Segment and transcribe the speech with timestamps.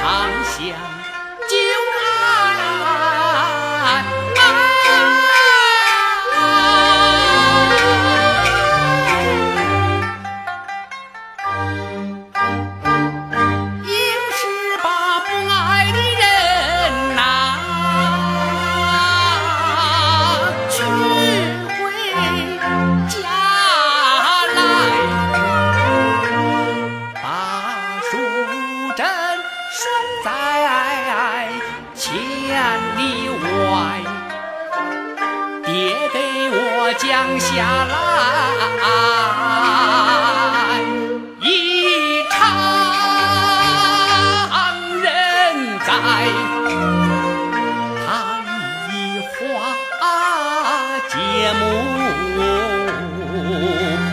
[0.00, 0.89] 长相。
[37.20, 37.92] 降下来
[41.42, 42.34] 一场
[45.02, 45.04] 人
[45.84, 45.88] 灾，
[48.06, 48.08] 他
[48.88, 49.36] 以花
[51.10, 51.12] 解
[51.60, 51.62] 母，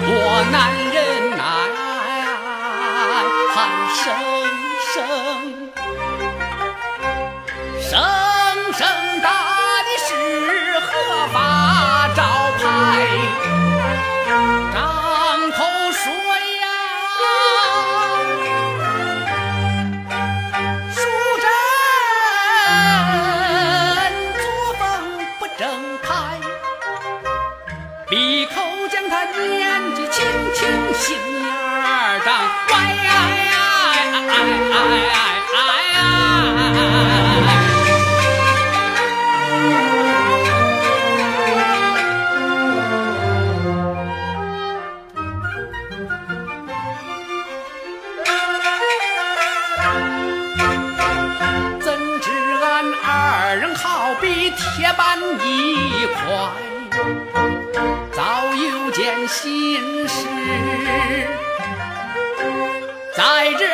[0.03, 0.11] 我
[0.51, 0.86] 难。
[54.07, 56.23] 好比铁板一块
[58.13, 60.25] 早有件心事
[63.13, 63.67] 在这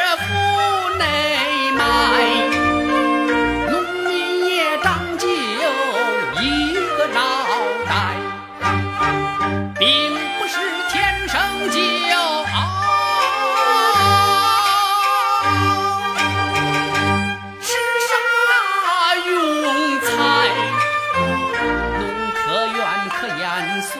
[23.65, 23.97] 穿梭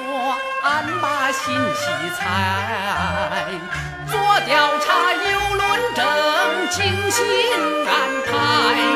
[0.62, 3.46] 鞍马信息采
[4.07, 6.06] 做调查又论证
[6.69, 7.24] 精心
[7.88, 7.94] 安
[8.25, 8.92] 排。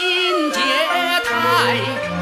[0.00, 0.60] 金阶
[1.26, 2.19] 台。